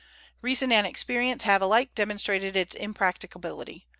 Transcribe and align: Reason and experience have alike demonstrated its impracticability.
Reason 0.41 0.71
and 0.71 0.87
experience 0.87 1.43
have 1.43 1.61
alike 1.61 1.93
demonstrated 1.93 2.55
its 2.55 2.73
impracticability. 2.73 3.85